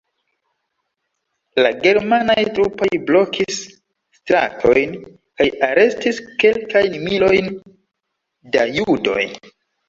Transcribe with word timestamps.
La 1.65 1.71
germanaj 1.81 2.43
trupoj 2.55 2.87
blokis 3.09 3.59
stratojn 4.19 4.95
kaj 5.43 5.47
arestis 5.69 6.23
kelkajn 6.45 6.97
milojn 7.05 7.53
da 8.57 8.67
judoj. 8.81 9.29